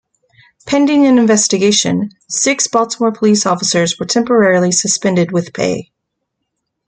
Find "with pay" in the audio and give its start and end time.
5.31-5.91